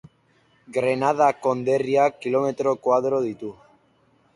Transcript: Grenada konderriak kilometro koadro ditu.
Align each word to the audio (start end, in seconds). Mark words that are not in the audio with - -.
Grenada 0.77 1.27
konderriak 1.47 2.19
kilometro 2.27 2.77
koadro 2.89 3.25
ditu. 3.31 3.57